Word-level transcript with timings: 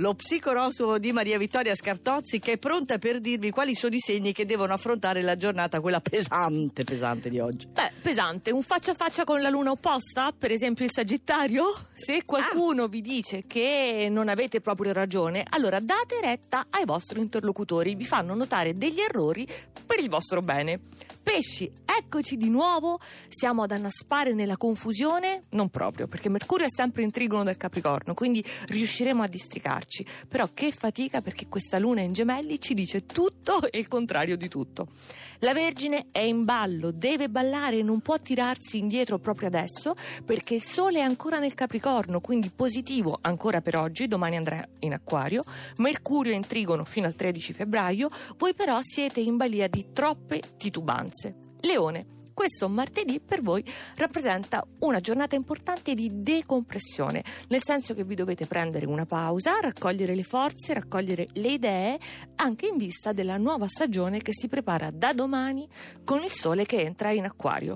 Lo 0.00 0.14
psicoroscopo 0.14 0.96
di 1.00 1.10
Maria 1.10 1.38
Vittoria 1.38 1.74
Scartozzi 1.74 2.38
che 2.38 2.52
è 2.52 2.56
pronta 2.56 2.98
per 2.98 3.18
dirvi 3.18 3.50
quali 3.50 3.74
sono 3.74 3.96
i 3.96 3.98
segni 3.98 4.32
che 4.32 4.46
devono 4.46 4.72
affrontare 4.72 5.22
la 5.22 5.36
giornata, 5.36 5.80
quella 5.80 6.00
pesante, 6.00 6.84
pesante 6.84 7.28
di 7.28 7.40
oggi. 7.40 7.66
Beh, 7.66 7.94
pesante, 8.00 8.52
un 8.52 8.62
faccia 8.62 8.92
a 8.92 8.94
faccia 8.94 9.24
con 9.24 9.42
la 9.42 9.48
luna 9.48 9.72
opposta, 9.72 10.30
per 10.30 10.52
esempio 10.52 10.84
il 10.84 10.92
Sagittario? 10.92 11.64
Se 11.92 12.24
qualcuno 12.24 12.86
vi 12.86 13.00
dice 13.00 13.42
che 13.48 14.06
non 14.08 14.28
avete 14.28 14.60
proprio 14.60 14.92
ragione, 14.92 15.42
allora 15.48 15.80
date 15.80 16.20
retta 16.20 16.66
ai 16.70 16.84
vostri 16.84 17.18
interlocutori, 17.18 17.96
vi 17.96 18.04
fanno 18.04 18.36
notare 18.36 18.76
degli 18.76 19.00
errori 19.00 19.48
per 19.84 19.98
il 19.98 20.08
vostro 20.08 20.40
bene. 20.42 20.78
Pesci, 21.20 21.70
eccoci 21.98 22.36
di 22.36 22.48
nuovo, 22.48 23.00
siamo 23.28 23.64
ad 23.64 23.72
annaspare 23.72 24.32
nella 24.32 24.56
confusione? 24.56 25.42
Non 25.50 25.68
proprio, 25.68 26.06
perché 26.06 26.28
Mercurio 26.28 26.66
è 26.66 26.70
sempre 26.70 27.02
in 27.02 27.10
trigono 27.10 27.42
del 27.42 27.56
Capricorno, 27.56 28.14
quindi 28.14 28.44
riusciremo 28.66 29.22
a 29.22 29.26
districarci. 29.26 30.06
Però 30.28 30.48
che 30.54 30.70
fatica 30.70 31.20
perché 31.20 31.48
questa 31.48 31.78
luna 31.78 32.00
in 32.00 32.12
gemelli 32.12 32.60
ci 32.60 32.74
dice 32.74 33.04
tutto 33.04 33.62
e 33.68 33.78
il 33.78 33.88
contrario 33.88 34.36
di 34.36 34.48
tutto. 34.48 34.86
La 35.40 35.52
Vergine 35.52 36.06
è 36.12 36.20
in 36.20 36.44
ballo, 36.44 36.92
deve 36.92 37.28
ballare, 37.28 37.82
non 37.82 38.00
può 38.00 38.18
tirarsi 38.18 38.78
indietro 38.78 39.18
proprio 39.18 39.48
adesso 39.48 39.94
perché 40.24 40.54
il 40.54 40.62
Sole 40.62 40.98
è 40.98 41.02
ancora 41.02 41.38
nel 41.38 41.54
Capricorno, 41.54 42.20
quindi 42.20 42.50
positivo 42.50 43.18
ancora 43.20 43.60
per 43.60 43.76
oggi, 43.76 44.06
domani 44.06 44.36
andrà 44.36 44.66
in 44.80 44.92
Acquario, 44.92 45.42
Mercurio 45.76 46.32
è 46.32 46.36
in 46.36 46.46
trigono 46.46 46.84
fino 46.84 47.06
al 47.06 47.14
13 47.14 47.52
febbraio, 47.52 48.08
voi 48.36 48.54
però 48.54 48.78
siete 48.82 49.20
in 49.20 49.36
balia 49.36 49.68
di 49.68 49.86
troppe 49.92 50.40
titubanze. 50.56 51.46
Leone 51.60 52.18
questo 52.38 52.68
martedì 52.68 53.18
per 53.18 53.42
voi 53.42 53.64
rappresenta 53.96 54.64
una 54.78 55.00
giornata 55.00 55.34
importante 55.34 55.92
di 55.94 56.22
decompressione, 56.22 57.24
nel 57.48 57.60
senso 57.60 57.94
che 57.94 58.04
vi 58.04 58.14
dovete 58.14 58.46
prendere 58.46 58.86
una 58.86 59.06
pausa, 59.06 59.58
raccogliere 59.60 60.14
le 60.14 60.22
forze, 60.22 60.72
raccogliere 60.72 61.26
le 61.32 61.48
idee, 61.48 61.98
anche 62.36 62.68
in 62.68 62.76
vista 62.76 63.12
della 63.12 63.38
nuova 63.38 63.66
stagione 63.66 64.18
che 64.18 64.32
si 64.32 64.46
prepara 64.46 64.92
da 64.92 65.12
domani 65.12 65.68
con 66.04 66.22
il 66.22 66.30
sole 66.30 66.64
che 66.64 66.80
entra 66.80 67.10
in 67.10 67.24
acquario. 67.24 67.74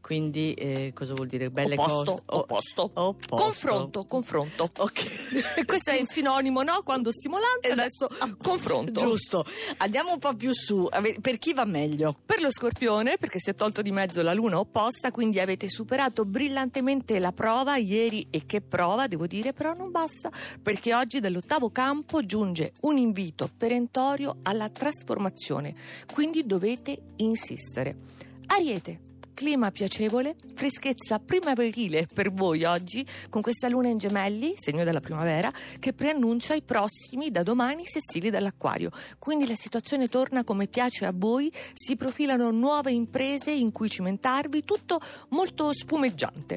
Quindi 0.00 0.54
eh, 0.54 0.92
cosa 0.94 1.14
vuol 1.14 1.28
dire? 1.28 1.50
Belle 1.50 1.74
opposto, 1.74 2.04
cose. 2.04 2.22
Opposto. 2.26 2.90
opposto. 2.94 3.36
Confronto, 3.36 4.04
confronto. 4.06 4.70
Ok. 4.78 5.64
Questo 5.64 5.90
è 5.90 5.98
il 5.98 6.08
sinonimo, 6.08 6.62
no? 6.62 6.82
Quando 6.82 7.10
stimolante, 7.10 7.68
Esatto. 7.68 8.06
adesso 8.06 8.36
confronto. 8.36 9.00
Giusto. 9.00 9.44
Andiamo 9.78 10.12
un 10.12 10.18
po' 10.18 10.34
più 10.34 10.52
su. 10.52 10.88
Per 11.20 11.38
chi 11.38 11.54
va 11.54 11.64
meglio? 11.64 12.14
Per 12.24 12.40
lo 12.40 12.50
scorpione, 12.50 13.16
perché 13.18 13.38
si 13.38 13.50
è 13.50 13.54
tolto 13.54 13.82
di 13.82 13.92
mezzo 13.92 14.22
la 14.22 14.34
luna 14.34 14.58
opposta, 14.58 15.10
quindi 15.10 15.40
avete 15.40 15.68
superato 15.68 16.24
brillantemente 16.24 17.18
la 17.18 17.32
prova 17.32 17.76
ieri 17.76 18.26
e 18.30 18.44
che 18.46 18.60
prova, 18.60 19.06
devo 19.06 19.26
dire, 19.26 19.52
però 19.52 19.72
non 19.72 19.90
basta, 19.90 20.30
perché 20.62 20.94
oggi 20.94 21.20
dall'ottavo 21.20 21.70
campo 21.70 22.24
giunge 22.24 22.72
un 22.82 22.98
invito 22.98 23.48
perentorio 23.56 24.38
alla 24.42 24.68
trasformazione, 24.68 25.74
quindi 26.12 26.44
dovete 26.44 26.98
insistere. 27.16 27.96
Ariete. 28.46 29.12
Clima 29.34 29.72
piacevole, 29.72 30.36
freschezza 30.54 31.18
primaverile 31.18 32.06
per 32.12 32.32
voi 32.32 32.62
oggi, 32.62 33.04
con 33.28 33.42
questa 33.42 33.68
luna 33.68 33.88
in 33.88 33.98
gemelli, 33.98 34.54
segno 34.56 34.84
della 34.84 35.00
primavera, 35.00 35.52
che 35.80 35.92
preannuncia 35.92 36.54
i 36.54 36.62
prossimi 36.62 37.32
da 37.32 37.42
domani 37.42 37.84
sestili 37.84 38.30
dall'acquario. 38.30 38.90
Quindi 39.18 39.48
la 39.48 39.56
situazione 39.56 40.06
torna 40.06 40.44
come 40.44 40.68
piace 40.68 41.04
a 41.04 41.12
voi, 41.12 41.52
si 41.72 41.96
profilano 41.96 42.52
nuove 42.52 42.92
imprese 42.92 43.50
in 43.50 43.72
cui 43.72 43.90
cimentarvi, 43.90 44.64
tutto 44.64 45.00
molto 45.30 45.72
spumeggiante. 45.72 46.56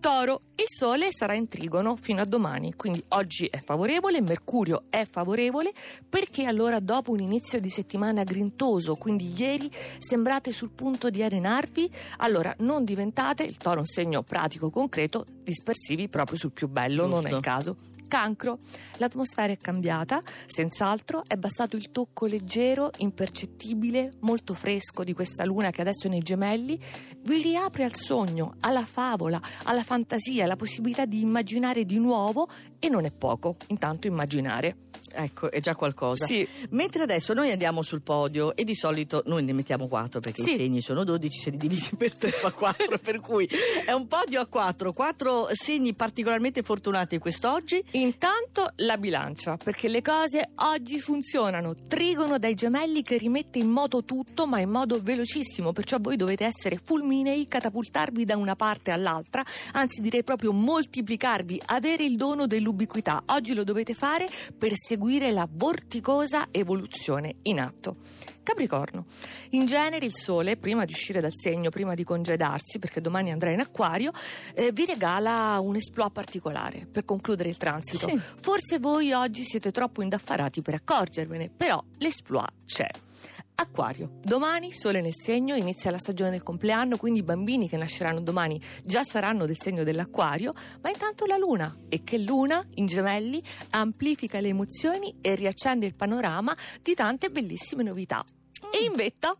Toro, 0.00 0.40
il 0.56 0.64
sole 0.66 1.08
sarà 1.12 1.34
in 1.34 1.46
trigono 1.46 1.94
fino 1.94 2.22
a 2.22 2.24
domani, 2.24 2.74
quindi 2.74 3.04
oggi 3.08 3.46
è 3.46 3.58
favorevole, 3.58 4.22
Mercurio 4.22 4.84
è 4.88 5.04
favorevole, 5.04 5.72
perché 6.08 6.46
allora 6.46 6.80
dopo 6.80 7.12
un 7.12 7.20
inizio 7.20 7.60
di 7.60 7.68
settimana 7.68 8.24
grintoso, 8.24 8.94
quindi 8.94 9.34
ieri 9.36 9.70
sembrate 9.98 10.52
sul 10.52 10.70
punto 10.70 11.10
di 11.10 11.22
arenarvi, 11.22 11.90
allora 12.16 12.54
non 12.60 12.82
diventate, 12.82 13.42
il 13.42 13.58
toro 13.58 13.76
è 13.76 13.80
un 13.80 13.86
segno 13.86 14.22
pratico, 14.22 14.70
concreto, 14.70 15.26
dispersivi 15.44 16.08
proprio 16.08 16.38
sul 16.38 16.52
più 16.52 16.66
bello, 16.68 17.06
non 17.06 17.18
è 17.18 17.30
Giusto. 17.30 17.36
il 17.36 17.42
caso. 17.42 17.76
Cancro, 18.10 18.58
l'atmosfera 18.96 19.52
è 19.52 19.56
cambiata, 19.56 20.20
senz'altro 20.46 21.22
è 21.28 21.36
bastato 21.36 21.76
il 21.76 21.92
tocco 21.92 22.26
leggero, 22.26 22.90
impercettibile, 22.98 24.10
molto 24.22 24.52
fresco 24.52 25.04
di 25.04 25.12
questa 25.12 25.44
luna 25.44 25.70
che 25.70 25.80
adesso 25.80 26.08
è 26.08 26.10
nei 26.10 26.20
gemelli, 26.22 26.76
vi 27.22 27.40
riapre 27.40 27.84
al 27.84 27.94
sogno, 27.94 28.56
alla 28.60 28.84
favola, 28.84 29.40
alla 29.62 29.84
fantasia, 29.84 30.42
alla 30.42 30.56
possibilità 30.56 31.06
di 31.06 31.20
immaginare 31.20 31.84
di 31.84 31.98
nuovo 32.00 32.48
e 32.80 32.88
non 32.88 33.04
è 33.04 33.12
poco, 33.12 33.56
intanto 33.68 34.08
immaginare. 34.08 34.88
Ecco, 35.12 35.50
è 35.50 35.60
già 35.60 35.74
qualcosa. 35.74 36.24
Sì. 36.26 36.46
Mentre 36.70 37.02
adesso 37.02 37.32
noi 37.32 37.50
andiamo 37.50 37.82
sul 37.82 38.00
podio 38.02 38.54
e 38.54 38.62
di 38.64 38.74
solito 38.76 39.22
noi 39.26 39.42
ne 39.42 39.52
mettiamo 39.52 39.88
4 39.88 40.20
perché 40.20 40.42
Sì. 40.42 40.52
i 40.52 40.56
segni 40.56 40.80
sono 40.80 41.02
12, 41.04 41.40
se 41.40 41.50
li 41.50 41.56
dividi 41.56 41.88
per 41.96 42.16
3 42.16 42.30
fa 42.30 42.52
4, 42.52 42.98
per 43.02 43.20
cui 43.20 43.48
è 43.86 43.92
un 43.92 44.06
podio 44.06 44.40
a 44.40 44.46
4, 44.46 44.92
4 44.92 45.48
segni 45.52 45.94
particolarmente 45.94 46.62
fortunati 46.62 47.18
quest'oggi. 47.18 47.82
Intanto 48.00 48.72
la 48.76 48.96
bilancia, 48.96 49.58
perché 49.58 49.86
le 49.86 50.00
cose 50.00 50.52
oggi 50.54 50.98
funzionano. 51.00 51.74
Trigono 51.86 52.38
dai 52.38 52.54
gemelli 52.54 53.02
che 53.02 53.18
rimette 53.18 53.58
in 53.58 53.68
moto 53.68 54.04
tutto, 54.04 54.46
ma 54.46 54.58
in 54.58 54.70
modo 54.70 55.02
velocissimo, 55.02 55.72
perciò 55.72 55.98
voi 56.00 56.16
dovete 56.16 56.46
essere 56.46 56.80
fulminei, 56.82 57.46
catapultarvi 57.46 58.24
da 58.24 58.38
una 58.38 58.56
parte 58.56 58.90
all'altra, 58.90 59.44
anzi 59.72 60.00
direi 60.00 60.24
proprio 60.24 60.52
moltiplicarvi, 60.52 61.60
avere 61.66 62.04
il 62.04 62.16
dono 62.16 62.46
dell'ubiquità. 62.46 63.22
Oggi 63.26 63.52
lo 63.52 63.64
dovete 63.64 63.92
fare 63.92 64.26
per 64.56 64.72
seguire 64.74 65.30
la 65.30 65.46
vorticosa 65.50 66.48
evoluzione 66.50 67.36
in 67.42 67.60
atto. 67.60 67.96
Capricorno. 68.42 69.04
In 69.50 69.66
genere 69.66 70.06
il 70.06 70.14
sole, 70.14 70.56
prima 70.56 70.84
di 70.84 70.92
uscire 70.92 71.20
dal 71.20 71.34
segno, 71.34 71.68
prima 71.68 71.94
di 71.94 72.04
congedarsi, 72.04 72.78
perché 72.78 73.00
domani 73.00 73.30
andrà 73.30 73.50
in 73.50 73.60
acquario, 73.60 74.10
eh, 74.54 74.72
vi 74.72 74.86
regala 74.86 75.58
un 75.60 75.76
esploit 75.76 76.10
particolare 76.10 76.86
per 76.90 77.04
concludere 77.04 77.50
il 77.50 77.58
transito. 77.58 77.89
Sì. 77.96 78.18
Forse 78.18 78.78
voi 78.78 79.12
oggi 79.12 79.44
siete 79.44 79.70
troppo 79.70 80.02
indaffarati 80.02 80.62
per 80.62 80.74
accorgervene, 80.74 81.50
però 81.54 81.82
l'esploit 81.98 82.50
c'è. 82.64 82.88
Acquario, 83.56 84.12
domani 84.22 84.72
sole 84.72 85.02
nel 85.02 85.14
segno, 85.14 85.54
inizia 85.54 85.90
la 85.90 85.98
stagione 85.98 86.30
del 86.30 86.42
compleanno, 86.42 86.96
quindi 86.96 87.18
i 87.18 87.22
bambini 87.22 87.68
che 87.68 87.76
nasceranno 87.76 88.20
domani 88.20 88.58
già 88.82 89.04
saranno 89.04 89.44
del 89.44 89.58
segno 89.58 89.84
dell'acquario, 89.84 90.52
ma 90.80 90.88
intanto 90.88 91.26
la 91.26 91.36
luna, 91.36 91.76
e 91.90 92.02
che 92.02 92.16
luna, 92.16 92.66
in 92.76 92.86
gemelli, 92.86 93.42
amplifica 93.70 94.40
le 94.40 94.48
emozioni 94.48 95.14
e 95.20 95.34
riaccende 95.34 95.84
il 95.84 95.94
panorama 95.94 96.56
di 96.80 96.94
tante 96.94 97.28
bellissime 97.28 97.82
novità. 97.82 98.24
E 98.72 98.84
in 98.84 98.92
vetta? 98.94 99.34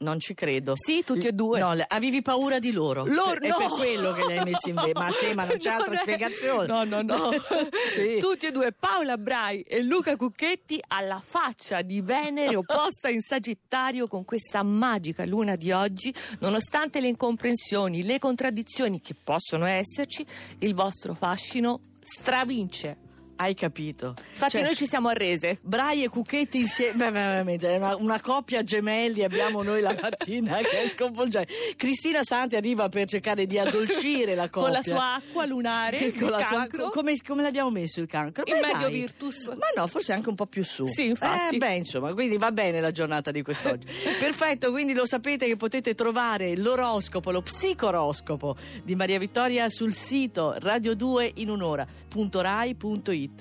Non 0.00 0.20
ci 0.20 0.34
credo. 0.34 0.74
Sì, 0.76 1.02
tutti 1.04 1.26
e 1.26 1.32
due. 1.32 1.58
No, 1.58 1.74
avevi 1.88 2.20
paura 2.20 2.58
di 2.58 2.70
loro. 2.70 3.06
Loro- 3.06 3.40
è 3.40 3.48
no. 3.48 3.56
per 3.56 3.68
quello 3.68 4.12
che 4.12 4.22
l'hai 4.26 4.44
messo 4.44 4.68
in 4.68 4.74
vetta. 4.74 5.00
Ma 5.00 5.10
sì, 5.10 5.32
ma 5.32 5.46
non 5.46 5.56
c'è 5.56 5.70
Non 5.72 5.80
altra 5.80 5.94
è- 5.94 6.02
spiegazione. 6.02 6.66
No, 6.66 6.84
no, 6.84 7.00
no. 7.00 7.30
Sì. 7.94 8.18
Tutti 8.18 8.46
e 8.46 8.52
due, 8.52 8.72
Paola 8.72 9.16
Brai 9.16 9.62
e 9.62 9.80
Luca 9.82 10.16
Cucchetti, 10.16 10.82
alla 10.88 11.20
faccia 11.24 11.80
di 11.80 12.02
Venere 12.02 12.56
opposta 12.56 13.08
in 13.08 13.20
Sagittario 13.22 14.06
con 14.06 14.24
questa 14.26 14.62
magica 14.62 15.24
luna 15.24 15.56
di 15.56 15.72
oggi, 15.72 16.14
nonostante 16.40 17.00
le 17.00 17.08
incomprensioni, 17.08 18.02
le 18.02 18.18
contraddizioni 18.18 19.00
che 19.00 19.14
possono 19.14 19.64
esserci, 19.64 20.26
il 20.58 20.74
vostro 20.74 21.14
fascino 21.14 21.80
stravince. 22.02 23.03
Hai 23.44 23.52
capito. 23.54 24.14
Infatti 24.32 24.52
Cioè, 24.52 24.62
noi 24.62 24.74
ci 24.74 24.86
siamo 24.86 25.08
arrese. 25.08 25.58
Brai 25.60 26.02
e 26.02 26.08
Cucchetti 26.08 26.60
insieme, 26.60 27.10
veramente, 27.10 27.76
una, 27.76 27.94
una 27.96 28.18
coppia 28.18 28.62
gemelli 28.62 29.22
abbiamo 29.22 29.62
noi 29.62 29.82
la 29.82 29.94
mattina 30.00 30.56
che 30.64 30.84
è 30.84 30.88
sconvolgente. 30.88 31.52
Cristina 31.76 32.22
Santi 32.22 32.56
arriva 32.56 32.88
per 32.88 33.06
cercare 33.06 33.44
di 33.44 33.58
addolcire 33.58 34.34
la 34.34 34.48
coppia. 34.48 34.62
Con 34.72 34.72
la 34.72 34.80
sua 34.80 35.14
acqua 35.16 35.44
lunare, 35.44 35.98
Che- 35.98 36.04
il 36.06 36.18
con 36.18 36.30
la 36.30 36.42
sua- 36.42 36.56
cancro. 36.60 36.88
come, 36.88 37.14
come 37.22 37.42
l'abbiamo 37.42 37.68
messo 37.70 38.00
il 38.00 38.06
cancro? 38.06 38.44
Il 38.46 38.54
medio 38.62 38.88
virtus. 38.88 39.48
Ma 39.48 39.66
no, 39.76 39.86
forse 39.88 40.14
anche 40.14 40.30
un 40.30 40.36
po' 40.36 40.46
più 40.46 40.64
su. 40.64 40.86
Sì, 40.86 41.08
infatti. 41.08 41.56
Eh, 41.56 41.58
beh, 41.58 41.74
insomma, 41.74 42.14
quindi 42.14 42.38
va 42.38 42.50
bene 42.50 42.80
la 42.80 42.92
giornata 42.92 43.30
di 43.30 43.42
quest'oggi. 43.42 43.86
Perfetto, 44.18 44.70
quindi 44.70 44.94
lo 44.94 45.04
sapete 45.04 45.46
che 45.46 45.56
potete 45.56 45.94
trovare 45.94 46.56
l'oroscopo, 46.56 47.30
lo 47.30 47.42
psicoroscopo 47.42 48.56
di 48.82 48.94
Maria 48.94 49.18
Vittoria 49.18 49.68
sul 49.68 49.92
sito 49.92 50.54
radio2 50.58 51.32
in 51.34 51.50
un'ora.rai.it. 51.50 53.32